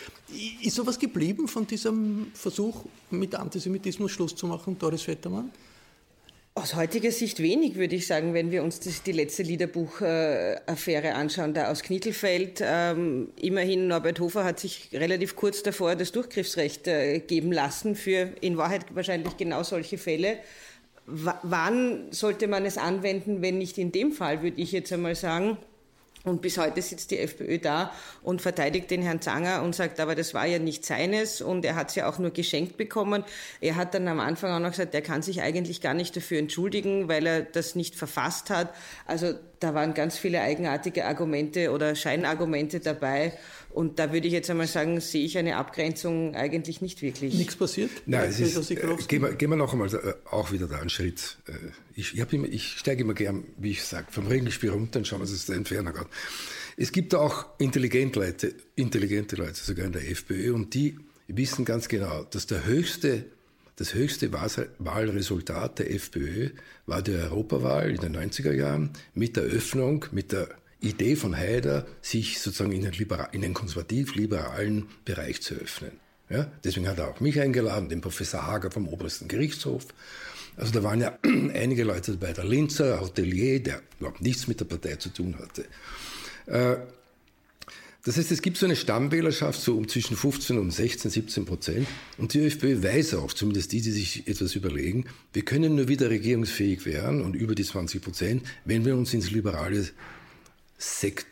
[0.62, 5.50] Ist sowas geblieben von diesem Versuch, mit Antisemitismus Schluss zu machen, Doris Vettermann?
[6.54, 11.70] Aus heutiger Sicht wenig, würde ich sagen, wenn wir uns die letzte Liederbuch-Affäre anschauen, da
[11.70, 12.60] aus Knittelfeld.
[12.62, 18.32] Ähm, immerhin, Norbert Hofer hat sich relativ kurz davor das Durchgriffsrecht äh, geben lassen für
[18.40, 20.38] in Wahrheit wahrscheinlich genau solche Fälle.
[21.10, 25.58] Wann sollte man es anwenden, wenn nicht in dem Fall, würde ich jetzt einmal sagen.
[26.22, 30.14] Und bis heute sitzt die FPÖ da und verteidigt den Herrn Zanger und sagt, aber
[30.14, 33.24] das war ja nicht seines und er hat es ja auch nur geschenkt bekommen.
[33.62, 36.38] Er hat dann am Anfang auch noch gesagt, er kann sich eigentlich gar nicht dafür
[36.38, 38.74] entschuldigen, weil er das nicht verfasst hat.
[39.06, 43.32] Also da waren ganz viele eigenartige Argumente oder Scheinargumente dabei.
[43.70, 47.34] Und da würde ich jetzt einmal sagen, sehe ich eine Abgrenzung eigentlich nicht wirklich.
[47.34, 47.90] Nichts passiert?
[48.06, 48.74] Nein, es ist, äh,
[49.06, 51.38] gehen, wir, gehen wir noch einmal äh, auch wieder da einen Schritt.
[51.46, 51.52] Äh,
[51.94, 55.20] ich, ich, immer, ich steige immer gern, wie ich sage, vom Regenspiel runter und schauen,
[55.20, 56.06] was es der Entferner geht.
[56.76, 61.86] Es gibt auch intelligente Leute, intelligente Leute, sogar in der FPÖ, und die wissen ganz
[61.88, 63.26] genau, dass der höchste
[63.76, 66.50] das höchste Wahlresultat der FPÖ
[66.84, 70.50] war die Europawahl in den 90er Jahren mit der Öffnung, mit der
[70.80, 72.94] Idee von Haider, sich sozusagen in den,
[73.32, 75.92] in den konservativ-liberalen Bereich zu öffnen.
[76.30, 79.86] Ja, deswegen hat er auch mich eingeladen, den Professor Hager vom Obersten Gerichtshof.
[80.56, 84.66] Also da waren ja einige Leute dabei, der Linzer, Hotelier, der überhaupt nichts mit der
[84.66, 85.64] Partei zu tun hatte.
[86.46, 86.76] Äh,
[88.04, 91.86] das heißt, es gibt so eine Stammwählerschaft so um zwischen 15 und 16, 17 Prozent.
[92.16, 96.08] Und die ÖFPÖ weiß auch, zumindest die, die sich etwas überlegen, wir können nur wieder
[96.08, 99.86] regierungsfähig werden und über die 20 Prozent, wenn wir uns ins liberale
[100.80, 101.26] Sekt,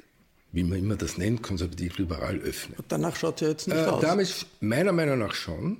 [0.52, 2.78] wie man immer das nennt, konservativ-liberal öffnen.
[2.78, 4.02] Und danach schaut es jetzt nicht äh, aus.
[4.02, 5.78] Damit meiner Meinung nach schon,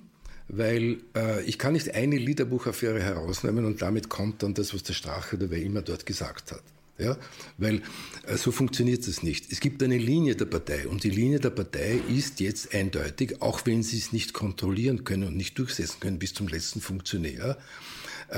[0.49, 4.95] weil äh, ich kann nicht eine Liederbuchaffäre herausnehmen und damit kommt dann das, was der
[4.95, 6.63] Strache oder wer immer dort gesagt hat.
[6.99, 7.17] Ja?
[7.59, 7.83] Weil
[8.27, 9.53] äh, so funktioniert es nicht.
[9.53, 13.67] Es gibt eine Linie der Partei und die Linie der Partei ist jetzt eindeutig, auch
[13.67, 17.59] wenn sie es nicht kontrollieren können und nicht durchsetzen können bis zum letzten Funktionär,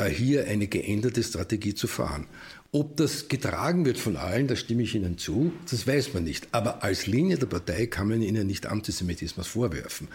[0.08, 2.26] hier eine geänderte Strategie zu fahren.
[2.72, 6.46] Ob das getragen wird von allen, da stimme ich Ihnen zu, das weiß man nicht.
[6.52, 10.06] Aber als Linie der Partei kann man Ihnen nicht Antisemitismus vorwerfen.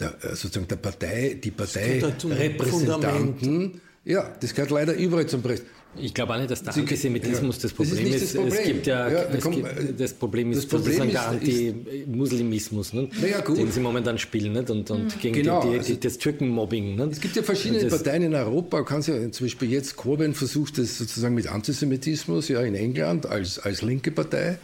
[0.00, 5.62] Der, äh, sozusagen der Partei, die Parteirepräsentanten, ja, das gehört leider überall zum Preis.
[5.96, 8.22] Ich glaube auch nicht, dass der Antisemitismus ja, das Problem das ist.
[8.22, 8.34] ist.
[8.34, 8.58] Das Problem.
[8.58, 13.08] Es gibt ja, ja es gibt, das Problem ist das Problem sozusagen der Anti-Muslimismus, ne?
[13.28, 14.70] ja, den sie momentan spielen nicht?
[14.70, 15.20] und, und mhm.
[15.20, 16.94] gegen genau, die, die, also, das Türkenmobbing.
[16.94, 17.12] Nicht?
[17.12, 18.82] Es gibt ja verschiedene das, Parteien in Europa.
[18.82, 23.58] Kann ja, zum Beispiel jetzt Corbyn versucht das sozusagen mit Antisemitismus ja in England als,
[23.58, 24.58] als linke Partei.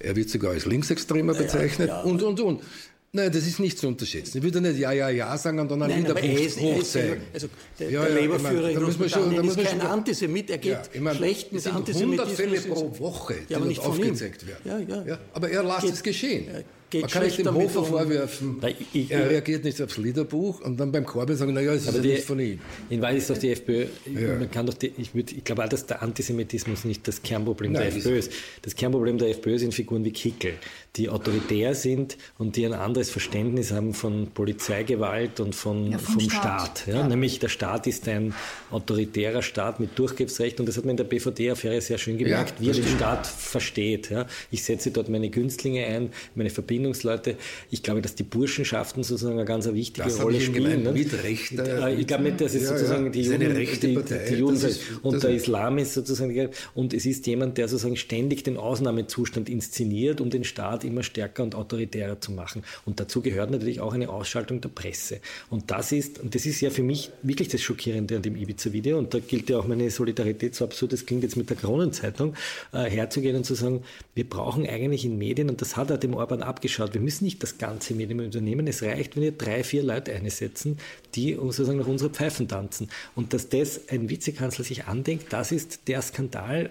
[0.00, 2.62] Er wird sogar als Linksextremer bezeichnet und, und, und.
[3.10, 4.38] Nein, das ist nicht zu unterschätzen.
[4.38, 7.22] Ich würde nicht Ja, Ja, Ja sagen und dann einen Hintergrund hochzeigen.
[7.32, 11.00] Also der, ja, der ja, Labour-Führer in Großbritannien ist kein Antisemit, er geht ja, ich
[11.00, 12.38] mein, schlecht mit Antisemitismus.
[12.38, 14.60] 100 Fälle pro Woche, die ja, nicht aufgezeigt werden.
[14.64, 15.04] Ja, ja.
[15.06, 16.48] Ja, aber er lässt es geschehen.
[16.90, 20.80] Geht Man kann nicht dem Hofer vorwerfen, Nein, ich, er reagiert nicht aufs Liederbuch und
[20.80, 22.60] dann beim Corbyn sagen, naja, es ist ja nicht von ihm.
[22.88, 24.36] In Wahrheit ist doch die FPÖ, ja.
[24.38, 27.72] man kann doch die, ich, würd, ich glaube auch, dass der Antisemitismus nicht das Kernproblem
[27.72, 28.32] Nein, der FPÖ ist.
[28.62, 30.54] Das Kernproblem der FPÖ sind Figuren wie Kickel,
[30.96, 36.20] die autoritär sind und die ein anderes Verständnis haben von Polizeigewalt und von, ja, vom,
[36.20, 36.78] vom, Staat.
[36.80, 37.06] Staat ja?
[37.06, 38.34] Nämlich der Staat ist ein
[38.70, 42.68] autoritärer Staat mit Durchgriffsrecht und das hat man in der BVD-Affäre sehr schön gemerkt, wie
[42.68, 44.10] er den Staat versteht.
[44.50, 47.36] Ich setze dort meine Günstlinge ein, meine Verbindungsleute.
[47.70, 50.82] Ich glaube, dass die Burschenschaften sozusagen eine ganz wichtige das Rolle spielen.
[50.82, 50.92] Ne?
[50.92, 51.52] Mit Recht.
[51.98, 53.98] Ich glaube nicht, dass es sozusagen die Juden, die,
[54.30, 58.42] die, Juden ist, und der Islam ist sozusagen, und es ist jemand, der sozusagen ständig
[58.42, 62.62] den Ausnahmezustand inszeniert, um den Staat immer stärker und autoritärer zu machen.
[62.86, 65.20] Und dazu gehört natürlich auch eine Ausschaltung der Presse.
[65.50, 68.98] Und das ist, und das ist ja für mich wirklich das Schockierende an dem Ibiza-Video,
[68.98, 72.34] und da gilt ja auch meine Solidarität, so absurd das klingt jetzt mit der Kronenzeitung,
[72.72, 73.82] äh, herzugehen und zu sagen,
[74.14, 76.94] wir brauchen eigentlich in Medien, und das hat er dem Orban abgeschlossen, geschaut.
[76.94, 78.66] Wir müssen nicht das ganze Medium übernehmen.
[78.66, 80.78] Es reicht, wenn wir drei, vier Leute einsetzen,
[81.14, 82.88] die sozusagen nach unserer Pfeifen tanzen.
[83.16, 86.70] Und dass das ein Vizekanzler sich andenkt, das ist der Skandal,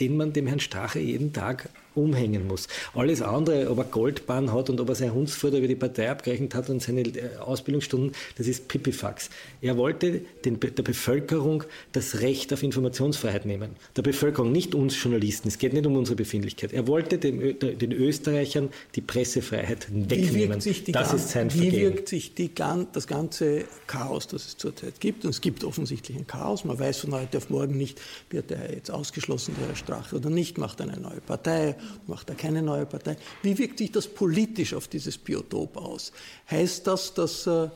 [0.00, 2.68] den man dem Herrn Strache jeden Tag umhängen muss.
[2.94, 6.54] Alles andere, ob er Goldbahn hat und ob er sein Hundsfutter über die Partei abgerechnet
[6.54, 9.30] hat und seine äh, Ausbildungsstunden, das ist Pipifax.
[9.60, 13.70] Er wollte den, der Bevölkerung das Recht auf Informationsfreiheit nehmen.
[13.96, 15.48] Der Bevölkerung, nicht uns Journalisten.
[15.48, 16.72] Es geht nicht um unsere Befindlichkeit.
[16.72, 20.60] Er wollte den, den Österreichern die Pressefreiheit wegnehmen.
[20.92, 21.80] das ist sein Wie Vergehen.
[21.80, 25.24] wirkt sich die, das ganze Chaos, das es zurzeit gibt?
[25.24, 26.64] Und es gibt offensichtlich ein Chaos.
[26.64, 30.30] Man weiß von heute auf morgen nicht, wird er jetzt ausgeschlossen, der Herr Strache oder
[30.30, 33.16] nicht, macht er eine neue Partei macht er keine neue Partei.
[33.42, 36.12] Wie wirkt sich das politisch auf dieses Biotop aus?
[36.50, 37.68] Heißt das, dass äh,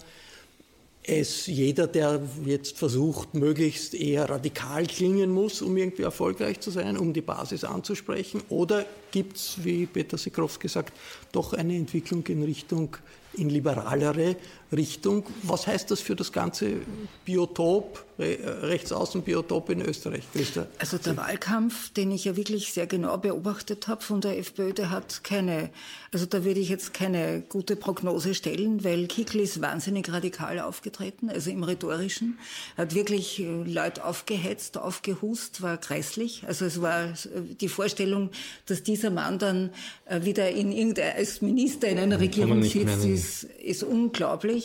[1.04, 6.96] es jeder, der jetzt versucht, möglichst eher radikal klingen muss, um irgendwie erfolgreich zu sein,
[6.96, 8.42] um die Basis anzusprechen?
[8.48, 10.96] Oder gibt es, wie Peter Sikrowski gesagt,
[11.32, 12.96] doch eine Entwicklung in Richtung,
[13.34, 14.36] in liberalere
[14.72, 15.24] Richtung?
[15.42, 16.76] Was heißt das für das ganze
[17.24, 20.22] Biotop Rechtsaußenbiotop in Österreich.
[20.32, 20.66] Christa.
[20.78, 24.90] Also der Wahlkampf, den ich ja wirklich sehr genau beobachtet habe von der FPÖ, der
[24.90, 25.70] hat keine,
[26.12, 31.30] also da würde ich jetzt keine gute Prognose stellen, weil Kickl ist wahnsinnig radikal aufgetreten,
[31.30, 32.38] also im Rhetorischen,
[32.76, 36.44] hat wirklich äh, Leute aufgehetzt, aufgehust, war kreislich.
[36.46, 37.14] Also es war äh,
[37.60, 38.30] die Vorstellung,
[38.66, 39.70] dass dieser Mann dann
[40.04, 44.61] äh, wieder in irgendein, als Minister in einer Regierung sitzt, ist, ist unglaublich.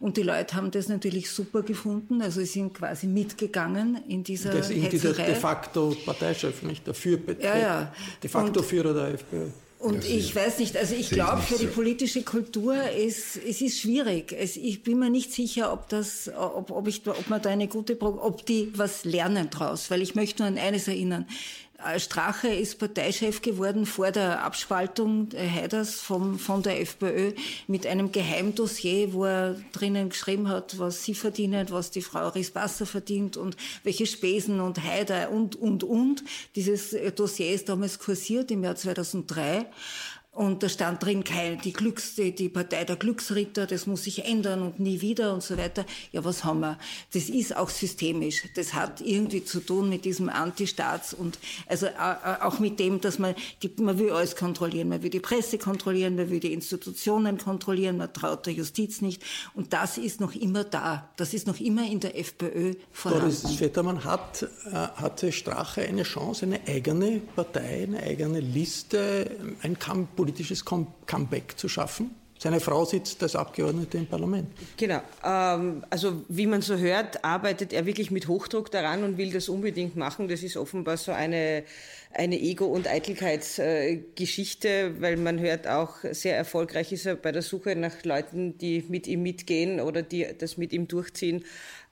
[0.00, 2.20] Und die Leute haben das natürlich super gefunden.
[2.22, 6.94] Also sie sind quasi mitgegangen in dieser Das ist dieser de facto Parteichef, nicht der
[6.94, 7.94] Für ja, ja.
[8.22, 9.46] de facto Führer der FPÖ.
[9.78, 14.32] Und ich weiß nicht, also ich glaube, für die politische Kultur ist es ist schwierig.
[14.36, 17.68] Es, ich bin mir nicht sicher, ob das, ob, ob ich, ob man da eine
[17.68, 21.26] gute, ob die was lernen draus, weil ich möchte nur an eines erinnern.
[21.98, 27.34] Strache ist Parteichef geworden vor der Abspaltung Heiders vom, von der FPÖ
[27.68, 32.84] mit einem Geheimdossier, wo er drinnen geschrieben hat, was sie verdienen, was die Frau Rieswasser
[32.84, 36.24] verdient und welche Spesen und Haider und, und, und.
[36.56, 39.66] Dieses Dossier ist damals kursiert im Jahr 2003.
[40.38, 44.24] Und da stand drin, kein, die, Glücks, die, die Partei der Glücksritter, das muss sich
[44.24, 45.84] ändern und nie wieder und so weiter.
[46.12, 46.78] Ja, was haben wir?
[47.12, 48.44] Das ist auch systemisch.
[48.54, 53.34] Das hat irgendwie zu tun mit diesem Antistaats und also auch mit dem, dass man,
[53.64, 54.90] die, man will alles kontrollieren.
[54.90, 59.20] Man will die Presse kontrollieren, man will die Institutionen kontrollieren, man traut der Justiz nicht.
[59.54, 61.10] Und das ist noch immer da.
[61.16, 63.24] Das ist noch immer in der FPÖ vorhanden.
[63.24, 69.76] Boris Vettermann hat, äh, hatte Strache eine Chance, eine eigene Partei, eine eigene Liste, ein
[69.80, 72.14] Kampf politisches Comeback zu schaffen?
[72.40, 74.46] Seine Frau sitzt als Abgeordnete im Parlament.
[74.76, 75.00] Genau.
[75.24, 79.48] Ähm, also wie man so hört, arbeitet er wirklich mit Hochdruck daran und will das
[79.48, 80.28] unbedingt machen.
[80.28, 81.64] Das ist offenbar so eine,
[82.12, 87.74] eine Ego- und Eitelkeitsgeschichte, weil man hört auch, sehr erfolgreich ist er bei der Suche
[87.74, 91.44] nach Leuten, die mit ihm mitgehen oder die das mit ihm durchziehen.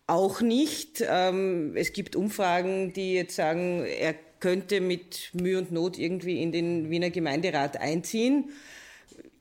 [0.06, 1.02] Auch nicht.
[1.04, 4.14] Ähm, es gibt Umfragen, die jetzt sagen, er
[4.46, 8.44] könnte mit Mühe und Not irgendwie in den Wiener Gemeinderat einziehen.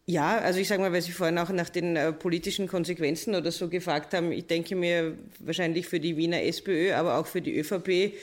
[0.07, 3.51] Ja, also ich sage mal, weil Sie vorhin auch nach den äh, politischen Konsequenzen oder
[3.51, 7.55] so gefragt haben, ich denke mir wahrscheinlich für die Wiener SPÖ, aber auch für die
[7.55, 8.15] ÖVP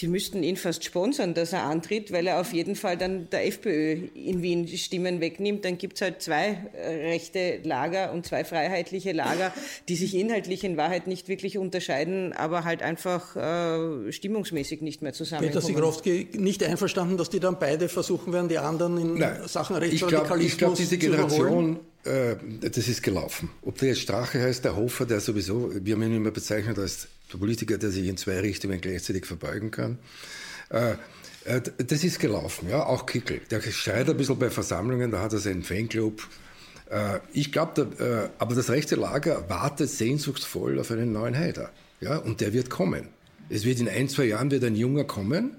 [0.00, 3.46] die müssten ihn fast sponsern, dass er antritt, weil er auf jeden Fall dann der
[3.46, 5.64] FPÖ in Wien Stimmen wegnimmt.
[5.64, 9.52] Dann gibt es halt zwei äh, rechte Lager und zwei freiheitliche Lager,
[9.88, 15.12] die sich inhaltlich in Wahrheit nicht wirklich unterscheiden, aber halt einfach äh, stimmungsmäßig nicht mehr
[15.12, 15.52] zusammenkommen.
[15.52, 19.74] Peter Sigrowski nicht einverstanden, dass die dann beide versuchen werden, die anderen in Nein, Sachen
[19.74, 23.50] Rechtsradikalismus Ich glaube, glaub, diese Generation äh, das ist gelaufen.
[23.62, 27.08] Ob der jetzt Strache heißt, der Hofer, der sowieso, wir haben ihn immer bezeichnet als
[27.38, 29.98] Politiker, der sich in zwei Richtungen gleichzeitig verbeugen kann.
[30.70, 30.92] Äh,
[31.44, 33.40] äh, das ist gelaufen, ja, auch Kickel.
[33.50, 36.26] Der schreit ein bisschen bei Versammlungen, da hat er seinen Fanclub.
[36.90, 41.70] Äh, ich glaube, aber das rechte Lager wartet sehnsuchtsvoll auf einen neuen Haider.
[42.00, 43.08] Ja, und der wird kommen.
[43.50, 45.56] Es wird in ein, zwei Jahren wird ein Junger kommen.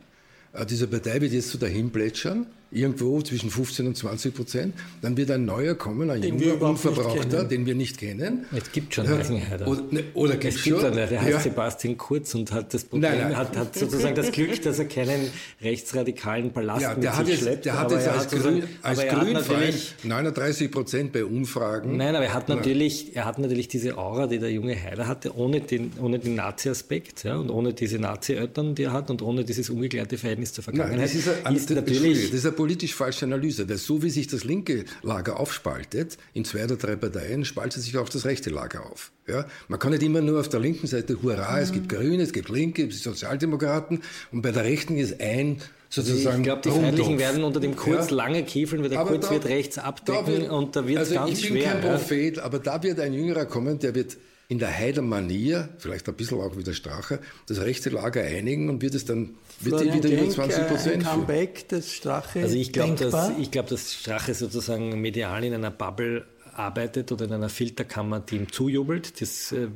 [0.67, 4.73] Diese Partei wird jetzt so dahin plätschern irgendwo zwischen 15 und 20 Prozent.
[5.01, 8.45] Dann wird ein neuer kommen, ein den junger, unverbrauchter, den wir nicht kennen.
[8.55, 10.85] Es gibt schon einen Oder, ne, oder gibt es gibt schon?
[10.85, 11.39] Einen, der heißt ja.
[11.39, 13.37] Sebastian Kurz und hat das Problem, nein, nein.
[13.37, 15.29] Hat, hat sozusagen das Glück, dass er keinen
[15.61, 17.65] rechtsradikalen Ballast ja, der mit hat sich jetzt, schleppt.
[17.65, 21.97] Der hat jetzt als, Grün, als Grünfreund 39 Prozent bei Umfragen.
[21.97, 25.35] Nein, aber er hat natürlich, er hat natürlich diese Aura, die der junge Heiler hatte,
[25.35, 29.43] ohne den, ohne den Nazi-Aspekt ja, und ohne diese Nazi-Eltern, die er hat und ohne
[29.43, 30.97] dieses ungeklärte Verhältnis zur Vergangenheit.
[30.97, 34.27] Nein, das ist, ein, ist natürlich, das ist politisch falsche Analyse, weil so wie sich
[34.27, 38.85] das linke Lager aufspaltet, in zwei oder drei Parteien, spaltet sich auch das rechte Lager
[38.85, 39.13] auf.
[39.27, 39.45] Ja?
[39.69, 41.63] Man kann nicht immer nur auf der linken Seite, hurra, mhm.
[41.63, 44.01] es gibt Grüne, es gibt Linke, es gibt Sozialdemokraten
[44.33, 46.39] und bei der rechten ist ein sozusagen.
[46.39, 48.17] Ich glaube, die Freiheitlichen werden unter dem Kurz ja.
[48.17, 51.11] lange kiefeln, weil der aber Kurz da, wird rechts abdecken wird, und da wird es
[51.11, 51.57] also ganz schwer.
[51.59, 54.17] Ich bin kein Prophet, aber da wird ein Jüngerer kommen, der wird
[54.49, 58.95] in der Heider-Manier, vielleicht ein bisschen auch wieder Strache, das rechte Lager einigen und wird
[58.95, 61.03] es dann wird Florian wieder über 20 Prozent.
[61.03, 62.41] Comeback des Strache.
[62.41, 67.25] Also ich glaube, dass, ich glaub, dass Strache sozusagen medial in einer Bubble arbeitet oder
[67.25, 69.21] in einer Filterkammer, die ihm zujubelt.
[69.21, 69.67] Das äh,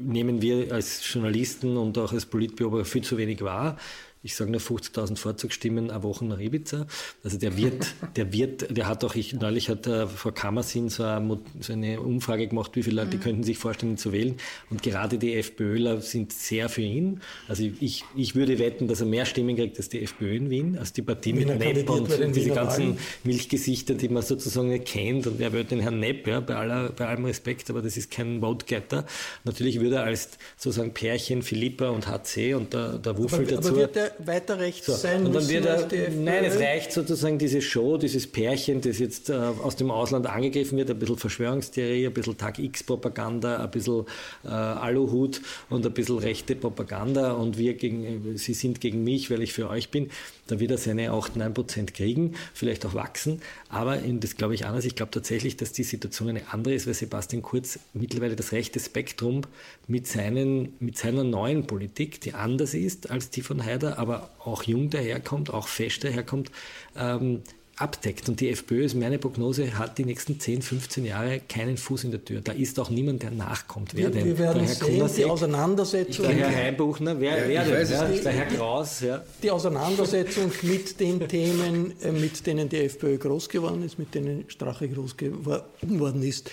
[0.00, 3.76] nehmen wir als Journalisten und auch als Politbeobachter viel zu wenig wahr
[4.24, 6.86] ich sage nur 50.000 Vorzugsstimmen eine Woche nach Ibiza.
[7.24, 11.02] Also der wird, der wird, der hat auch, ich, neulich hat der Frau Kammersin so
[11.02, 13.20] eine, so eine Umfrage gemacht, wie viele Leute mhm.
[13.20, 14.36] könnten sich vorstellen, ihn zu wählen.
[14.70, 17.20] Und gerade die FPÖler sind sehr für ihn.
[17.48, 20.78] Also ich, ich würde wetten, dass er mehr Stimmen kriegt als die FPÖ in Wien,
[20.78, 25.26] als die Partie mit Nepp und diese ganzen Milchgesichter, die man sozusagen nicht kennt.
[25.26, 28.10] Und wer wird den Herrn Nepp, ja, bei, aller, bei allem Respekt, aber das ist
[28.10, 29.04] kein Vote-Getter.
[29.44, 33.82] Natürlich würde er als sozusagen Pärchen Philippa und HC und der, der Wuffel aber, dazu.
[33.82, 37.96] Aber weiter rechts so, sein und dann wird er, Nein, es reicht sozusagen diese Show,
[37.96, 42.36] dieses Pärchen, das jetzt äh, aus dem Ausland angegriffen wird, ein bisschen Verschwörungstheorie, ein bisschen
[42.36, 44.04] Tag X-Propaganda, ein bisschen
[44.44, 49.42] äh, Aluhut und ein bisschen rechte Propaganda und wir gegen, sie sind gegen mich, weil
[49.42, 50.10] ich für euch bin.
[50.48, 53.40] Da wird er seine 8, 9 Prozent kriegen, vielleicht auch wachsen.
[53.68, 54.84] Aber in, das glaube ich anders.
[54.84, 58.80] Ich glaube tatsächlich, dass die Situation eine andere ist, weil Sebastian Kurz mittlerweile das rechte
[58.80, 59.42] Spektrum
[59.86, 64.64] mit, seinen, mit seiner neuen Politik, die anders ist als die von Haider, aber auch
[64.64, 66.50] jung daherkommt, auch fest daherkommt,
[66.96, 67.42] ähm,
[67.76, 68.28] abdeckt.
[68.28, 72.10] Und die FPÖ, ist meine Prognose, hat die nächsten 10, 15 Jahre keinen Fuß in
[72.10, 72.40] der Tür.
[72.42, 73.94] Da ist auch niemand, der nachkommt.
[73.94, 74.24] Wer wir, denn?
[74.24, 76.26] Wir werden der Herr sehen, Kunasek, die Auseinandersetzung.
[76.26, 77.92] Der Herr Heimbuchner, wer, ja, wer denn?
[77.92, 79.00] Ja, der Herr Kraus.
[79.00, 79.22] Ja.
[79.42, 84.44] Die Auseinandersetzung mit den Themen, äh, mit denen die FPÖ groß geworden ist, mit denen
[84.48, 86.50] Strache groß geworden ist,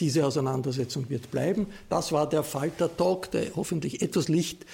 [0.00, 1.66] diese Auseinandersetzung wird bleiben.
[1.88, 4.66] Das war der Falter-Talk, der hoffentlich etwas Licht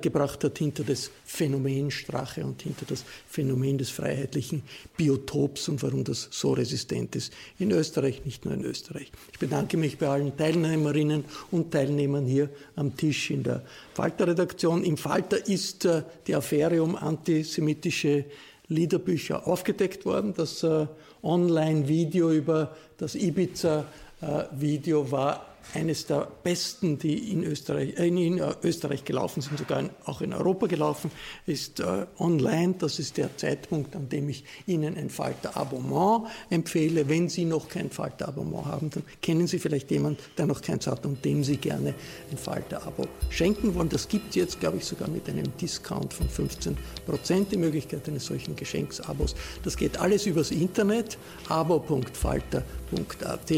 [0.00, 4.62] gebracht hat hinter das Phänomen Strache und hinter das Phänomen des freiheitlichen
[4.96, 9.10] Biotops und warum das so resistent ist in Österreich, nicht nur in Österreich.
[9.32, 13.62] Ich bedanke mich bei allen Teilnehmerinnen und Teilnehmern hier am Tisch in der
[13.94, 14.84] Falter-Redaktion.
[14.84, 18.24] Im Falter ist äh, die Affäre um antisemitische
[18.68, 20.34] Liederbücher aufgedeckt worden.
[20.36, 20.86] Das äh,
[21.26, 29.42] Online-Video über das Ibiza-Video war eines der besten, die in Österreich, äh, in Österreich gelaufen
[29.42, 31.10] sind, sogar in, auch in Europa gelaufen,
[31.46, 32.74] ist äh, online.
[32.78, 37.08] Das ist der Zeitpunkt, an dem ich Ihnen ein Falter-Abonnement empfehle.
[37.08, 41.04] Wenn Sie noch kein Falter-Abonnement haben, dann kennen Sie vielleicht jemanden, der noch keins hat
[41.04, 41.94] und dem Sie gerne
[42.30, 43.88] ein Falter-Abo schenken wollen.
[43.88, 46.76] Das gibt es jetzt, glaube ich, sogar mit einem Discount von 15
[47.06, 49.34] Prozent, die Möglichkeit eines solchen Geschenksabos.
[49.62, 53.50] Das geht alles übers Internet, abo.falter.at.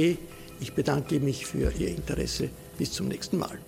[0.61, 2.51] Ich bedanke mich für Ihr Interesse.
[2.77, 3.59] Bis zum nächsten Mal.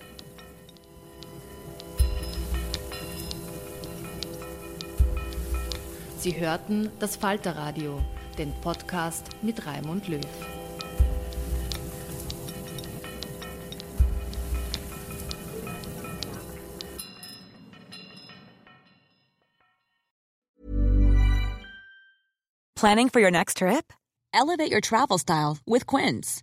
[6.18, 8.00] Sie hörten das Falterradio,
[8.36, 10.20] den Podcast mit Raimund Löw.
[22.76, 23.92] Planning for your next trip?
[24.32, 26.42] Elevate your travel style with Quince.